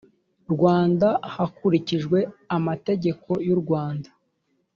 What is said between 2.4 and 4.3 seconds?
amategeko y u rwanda